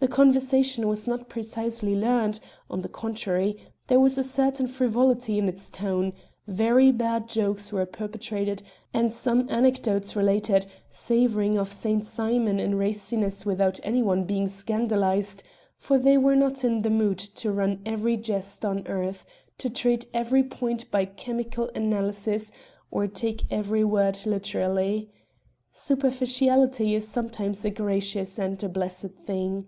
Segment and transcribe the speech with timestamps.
[0.00, 2.38] The conversation was not precisely learned;
[2.70, 3.56] on the contrary,
[3.88, 6.12] there was a certain frivolity in its tone;
[6.46, 8.62] very bad jokes were perpetrated
[8.94, 15.42] and some anecdotes related savoring of Saint Simon in raciness without any one being scandalized,
[15.78, 19.26] for they were not in the mood to run every jest to earth,
[19.58, 22.52] to treat every point by chemical analysis,
[22.92, 25.10] or take every word literally.
[25.72, 29.66] Superficiality is sometimes a gracious and a blessed thing.